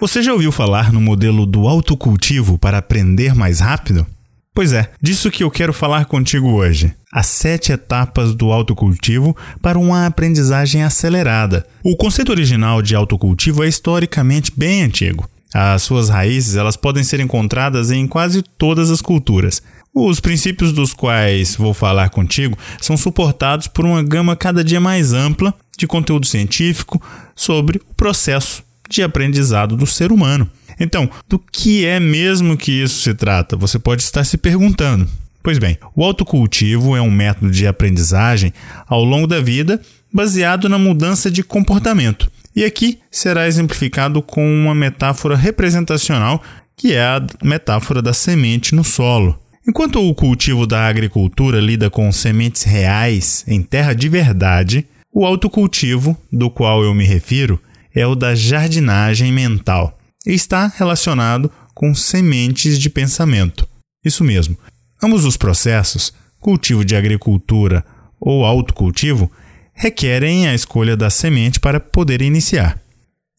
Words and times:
Você 0.00 0.22
já 0.22 0.32
ouviu 0.32 0.50
falar 0.50 0.90
no 0.90 0.98
modelo 0.98 1.44
do 1.44 1.68
autocultivo 1.68 2.56
para 2.56 2.78
aprender 2.78 3.34
mais 3.34 3.60
rápido? 3.60 4.06
Pois 4.54 4.72
é, 4.72 4.90
disso 4.98 5.30
que 5.30 5.44
eu 5.44 5.50
quero 5.50 5.74
falar 5.74 6.06
contigo 6.06 6.48
hoje. 6.48 6.94
As 7.12 7.26
sete 7.26 7.70
etapas 7.70 8.34
do 8.34 8.50
autocultivo 8.50 9.36
para 9.60 9.78
uma 9.78 10.06
aprendizagem 10.06 10.82
acelerada. 10.82 11.66
O 11.84 11.94
conceito 11.98 12.32
original 12.32 12.80
de 12.80 12.96
autocultivo 12.96 13.62
é 13.62 13.68
historicamente 13.68 14.50
bem 14.56 14.84
antigo. 14.84 15.28
As 15.52 15.82
suas 15.82 16.08
raízes 16.08 16.56
elas 16.56 16.78
podem 16.78 17.04
ser 17.04 17.20
encontradas 17.20 17.90
em 17.90 18.06
quase 18.06 18.42
todas 18.56 18.90
as 18.90 19.02
culturas. 19.02 19.62
Os 19.94 20.18
princípios 20.18 20.72
dos 20.72 20.94
quais 20.94 21.56
vou 21.56 21.74
falar 21.74 22.08
contigo 22.08 22.56
são 22.80 22.96
suportados 22.96 23.66
por 23.66 23.84
uma 23.84 24.02
gama 24.02 24.34
cada 24.34 24.64
dia 24.64 24.80
mais 24.80 25.12
ampla 25.12 25.52
de 25.76 25.86
conteúdo 25.86 26.26
científico 26.26 27.02
sobre 27.36 27.82
o 27.86 27.94
processo 27.94 28.62
de 28.90 29.02
aprendizado 29.02 29.76
do 29.76 29.86
ser 29.86 30.10
humano. 30.12 30.50
Então, 30.78 31.08
do 31.28 31.38
que 31.38 31.86
é 31.86 32.00
mesmo 32.00 32.56
que 32.56 32.72
isso 32.72 33.00
se 33.02 33.14
trata? 33.14 33.56
Você 33.56 33.78
pode 33.78 34.02
estar 34.02 34.24
se 34.24 34.36
perguntando. 34.36 35.08
Pois 35.42 35.58
bem, 35.58 35.78
o 35.96 36.04
autocultivo 36.04 36.96
é 36.96 37.00
um 37.00 37.10
método 37.10 37.50
de 37.50 37.66
aprendizagem 37.66 38.52
ao 38.86 39.02
longo 39.04 39.26
da 39.26 39.40
vida 39.40 39.80
baseado 40.12 40.68
na 40.68 40.78
mudança 40.78 41.30
de 41.30 41.42
comportamento. 41.42 42.30
E 42.54 42.64
aqui 42.64 42.98
será 43.10 43.46
exemplificado 43.46 44.20
com 44.20 44.44
uma 44.44 44.74
metáfora 44.74 45.36
representacional, 45.36 46.42
que 46.76 46.94
é 46.94 47.02
a 47.02 47.24
metáfora 47.42 48.02
da 48.02 48.12
semente 48.12 48.74
no 48.74 48.82
solo. 48.82 49.38
Enquanto 49.66 50.00
o 50.00 50.14
cultivo 50.14 50.66
da 50.66 50.88
agricultura 50.88 51.60
lida 51.60 51.88
com 51.88 52.10
sementes 52.10 52.64
reais 52.64 53.44
em 53.46 53.62
terra 53.62 53.94
de 53.94 54.08
verdade, 54.08 54.86
o 55.12 55.24
autocultivo, 55.24 56.16
do 56.32 56.50
qual 56.50 56.82
eu 56.82 56.94
me 56.94 57.04
refiro, 57.04 57.60
é 57.94 58.06
o 58.06 58.14
da 58.14 58.34
jardinagem 58.34 59.32
mental 59.32 59.98
e 60.26 60.32
está 60.32 60.66
relacionado 60.66 61.50
com 61.74 61.94
sementes 61.94 62.78
de 62.78 62.90
pensamento. 62.90 63.66
Isso 64.04 64.22
mesmo. 64.22 64.56
Ambos 65.02 65.24
os 65.24 65.36
processos, 65.36 66.12
cultivo 66.38 66.84
de 66.84 66.94
agricultura 66.94 67.84
ou 68.20 68.44
autocultivo, 68.44 69.30
requerem 69.72 70.46
a 70.46 70.54
escolha 70.54 70.96
da 70.96 71.08
semente 71.08 71.58
para 71.58 71.80
poder 71.80 72.20
iniciar. 72.20 72.78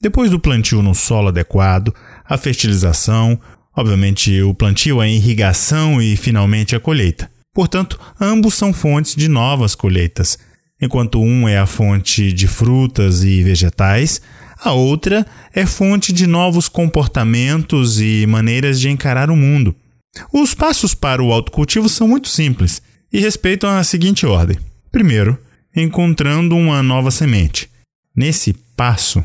Depois 0.02 0.32
do 0.32 0.40
plantio 0.40 0.82
no 0.82 0.96
solo 0.96 1.28
adequado, 1.28 1.94
a 2.26 2.36
fertilização, 2.36 3.40
obviamente 3.78 4.42
o 4.42 4.54
plantio, 4.54 5.00
a 5.00 5.08
irrigação 5.08 6.02
e 6.02 6.18
finalmente 6.18 6.76
a 6.76 6.80
colheita. 6.80 7.30
Portanto, 7.54 8.00
ambos 8.20 8.56
são 8.56 8.74
fontes 8.74 9.16
de 9.16 9.28
novas 9.28 9.76
colheitas. 9.76 10.40
Enquanto 10.82 11.22
um 11.22 11.48
é 11.48 11.60
a 11.60 11.68
fonte 11.68 12.34
de 12.34 12.48
frutas 12.48 13.24
e 13.24 13.44
vegetais, 13.44 14.20
a 14.64 14.74
outra 14.74 15.26
é 15.54 15.66
fonte 15.66 16.14
de 16.14 16.28
novos 16.28 16.70
comportamentos 16.70 18.00
e 18.00 18.26
maneiras 18.28 18.80
de 18.80 18.90
encarar 18.90 19.32
o 19.32 19.36
mundo. 19.36 19.76
Os 20.32 20.54
passos 20.54 20.94
para 20.94 21.24
o 21.24 21.34
autocultivo 21.34 21.90
são 21.90 22.08
muito 22.08 22.30
simples 22.30 22.82
e 23.12 23.20
respeitam 23.20 23.70
a 23.72 23.84
seguinte 23.84 24.26
ordem: 24.26 24.58
primeiro, 24.92 25.38
encontrando 25.76 26.56
uma 26.56 26.84
nova 26.84 27.10
semente. 27.10 27.70
Nesse 28.16 28.54
passo, 28.76 29.24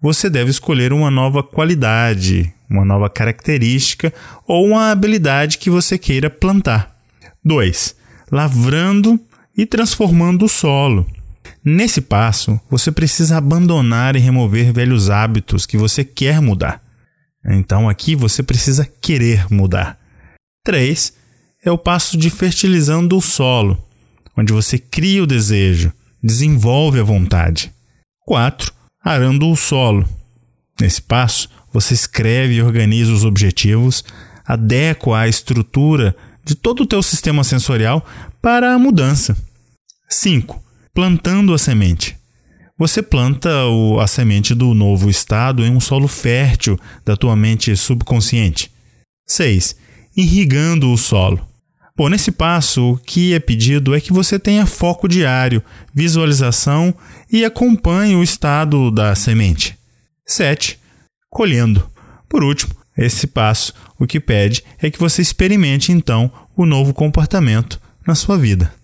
você 0.00 0.30
deve 0.30 0.50
escolher 0.50 0.92
uma 0.92 1.10
nova 1.10 1.42
qualidade, 1.42 2.52
uma 2.70 2.84
nova 2.84 3.10
característica 3.10 4.14
ou 4.46 4.66
uma 4.66 4.92
habilidade 4.92 5.58
que 5.58 5.70
você 5.70 5.98
queira 5.98 6.30
plantar. 6.30 6.94
2. 7.44 7.96
Lavrando 8.30 9.18
e 9.56 9.66
transformando 9.66 10.44
o 10.44 10.48
solo. 10.48 11.06
Nesse 11.64 12.00
passo, 12.00 12.60
você 12.70 12.92
precisa 12.92 13.36
abandonar 13.36 14.16
e 14.16 14.20
remover 14.20 14.72
velhos 14.72 15.10
hábitos 15.10 15.66
que 15.66 15.76
você 15.76 16.04
quer 16.04 16.40
mudar. 16.40 16.82
Então 17.44 17.88
aqui 17.88 18.14
você 18.14 18.42
precisa 18.42 18.88
querer 19.00 19.46
mudar. 19.50 19.98
3. 20.64 21.12
É 21.64 21.70
o 21.70 21.78
passo 21.78 22.16
de 22.16 22.30
fertilizando 22.30 23.16
o 23.16 23.22
solo, 23.22 23.82
onde 24.36 24.52
você 24.52 24.78
cria 24.78 25.22
o 25.22 25.26
desejo, 25.26 25.92
desenvolve 26.22 27.00
a 27.00 27.04
vontade. 27.04 27.72
4. 28.24 28.72
Arando 29.02 29.50
o 29.50 29.56
solo. 29.56 30.08
Nesse 30.80 31.02
passo, 31.02 31.48
você 31.72 31.94
escreve 31.94 32.54
e 32.54 32.62
organiza 32.62 33.12
os 33.12 33.24
objetivos, 33.24 34.04
adequa 34.46 35.18
a 35.18 35.28
estrutura 35.28 36.16
de 36.44 36.54
todo 36.54 36.84
o 36.84 36.86
teu 36.86 37.02
sistema 37.02 37.42
sensorial 37.42 38.06
para 38.40 38.72
a 38.72 38.78
mudança. 38.78 39.36
5 40.08 40.67
plantando 40.98 41.54
a 41.54 41.58
semente. 41.58 42.16
Você 42.76 43.00
planta 43.00 43.48
a 44.02 44.06
semente 44.08 44.52
do 44.52 44.74
novo 44.74 45.08
estado 45.08 45.64
em 45.64 45.70
um 45.70 45.78
solo 45.78 46.08
fértil 46.08 46.76
da 47.04 47.16
tua 47.16 47.36
mente 47.36 47.76
subconsciente. 47.76 48.68
6. 49.24 49.76
Irrigando 50.16 50.92
o 50.92 50.98
solo. 50.98 51.40
Bom, 51.96 52.08
nesse 52.08 52.32
passo, 52.32 52.94
o 52.94 52.96
que 52.96 53.32
é 53.32 53.38
pedido 53.38 53.94
é 53.94 54.00
que 54.00 54.12
você 54.12 54.40
tenha 54.40 54.66
foco 54.66 55.06
diário, 55.06 55.62
visualização 55.94 56.92
e 57.30 57.44
acompanhe 57.44 58.16
o 58.16 58.22
estado 58.24 58.90
da 58.90 59.14
semente. 59.14 59.78
7. 60.26 60.80
Colhendo. 61.30 61.88
Por 62.28 62.42
último, 62.42 62.74
esse 62.96 63.28
passo, 63.28 63.72
o 64.00 64.04
que 64.04 64.18
pede 64.18 64.64
é 64.82 64.90
que 64.90 64.98
você 64.98 65.22
experimente 65.22 65.92
então 65.92 66.28
o 66.56 66.66
novo 66.66 66.92
comportamento 66.92 67.80
na 68.04 68.16
sua 68.16 68.36
vida. 68.36 68.76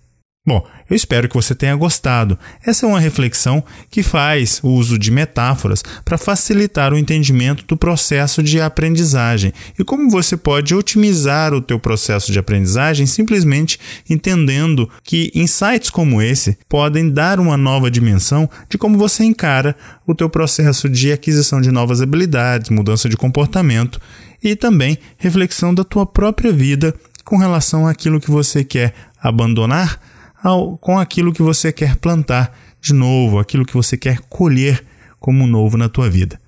Bom, 0.46 0.62
eu 0.90 0.94
espero 0.94 1.26
que 1.26 1.34
você 1.34 1.54
tenha 1.54 1.74
gostado. 1.74 2.38
Essa 2.66 2.84
é 2.84 2.88
uma 2.88 3.00
reflexão 3.00 3.64
que 3.90 4.02
faz 4.02 4.60
o 4.62 4.68
uso 4.68 4.98
de 4.98 5.10
metáforas 5.10 5.82
para 6.04 6.18
facilitar 6.18 6.92
o 6.92 6.98
entendimento 6.98 7.64
do 7.66 7.78
processo 7.78 8.42
de 8.42 8.60
aprendizagem 8.60 9.54
e 9.78 9.82
como 9.82 10.10
você 10.10 10.36
pode 10.36 10.74
otimizar 10.74 11.54
o 11.54 11.62
teu 11.62 11.80
processo 11.80 12.30
de 12.30 12.38
aprendizagem 12.38 13.06
simplesmente 13.06 13.80
entendendo 14.08 14.86
que 15.02 15.32
insights 15.34 15.88
como 15.88 16.20
esse 16.20 16.58
podem 16.68 17.08
dar 17.08 17.40
uma 17.40 17.56
nova 17.56 17.90
dimensão 17.90 18.46
de 18.68 18.76
como 18.76 18.98
você 18.98 19.24
encara 19.24 19.74
o 20.06 20.14
teu 20.14 20.28
processo 20.28 20.90
de 20.90 21.10
aquisição 21.10 21.58
de 21.58 21.72
novas 21.72 22.02
habilidades, 22.02 22.68
mudança 22.68 23.08
de 23.08 23.16
comportamento 23.16 23.98
e 24.42 24.54
também 24.54 24.98
reflexão 25.16 25.74
da 25.74 25.84
tua 25.84 26.04
própria 26.04 26.52
vida 26.52 26.94
com 27.24 27.38
relação 27.38 27.86
àquilo 27.86 28.20
que 28.20 28.30
você 28.30 28.62
quer 28.62 28.92
abandonar 29.22 29.98
ao, 30.44 30.76
com 30.76 30.98
aquilo 30.98 31.32
que 31.32 31.42
você 31.42 31.72
quer 31.72 31.96
plantar 31.96 32.54
de 32.80 32.92
novo, 32.92 33.38
aquilo 33.38 33.64
que 33.64 33.72
você 33.72 33.96
quer 33.96 34.18
colher 34.28 34.84
como 35.18 35.46
novo 35.46 35.78
na 35.78 35.88
tua 35.88 36.10
vida. 36.10 36.38